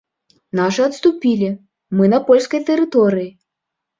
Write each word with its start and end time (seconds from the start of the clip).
Нашы 0.59 0.81
адступілі, 0.85 1.49
мы 1.99 2.09
на 2.13 2.19
польскай 2.29 2.65
тэрыторыі. 2.69 3.29